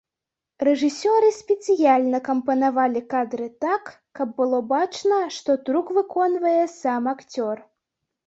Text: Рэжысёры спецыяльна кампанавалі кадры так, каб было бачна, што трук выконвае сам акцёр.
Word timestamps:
Рэжысёры 0.67 1.27
спецыяльна 1.39 2.19
кампанавалі 2.29 3.03
кадры 3.13 3.45
так, 3.65 3.91
каб 4.19 4.33
было 4.41 4.59
бачна, 4.73 5.19
што 5.37 5.57
трук 5.67 5.93
выконвае 6.01 6.63
сам 6.81 7.03
акцёр. 7.13 7.57